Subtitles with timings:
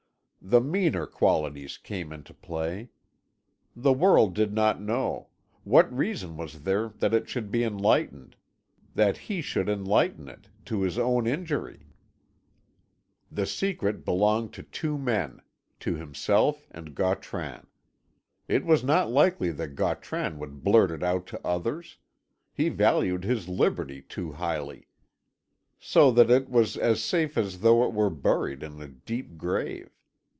[0.43, 2.89] The meaner qualities came into play.
[3.75, 5.27] The world did not know;
[5.63, 8.35] what reason was there that it should be enlightened
[8.95, 11.85] that he should enlighten it, to his own injury?
[13.31, 15.41] The secret belonged to two men
[15.81, 17.67] to himself and Gautran.
[18.47, 21.97] It was not likely that Gautran would blurt it out to others;
[22.51, 24.87] he valued his liberty too highly.
[25.79, 29.91] So that it was as safe as though it were buried in a deep grave.